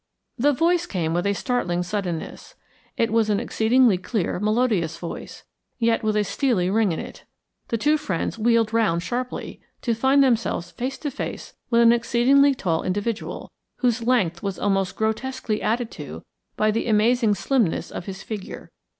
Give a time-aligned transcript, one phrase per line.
[0.39, 2.55] The voice came with a startling suddenness.
[2.97, 5.43] It was an exceedingly clear, melodious voice,
[5.77, 7.23] yet with a steely ring in it.
[7.67, 12.55] The two friends wheeled round sharply to find themselves face to face with an exceedingly
[12.55, 13.51] tall individual,
[13.81, 16.23] whose length was almost grotesquely added to
[16.57, 18.71] by the amazing slimness of his figure.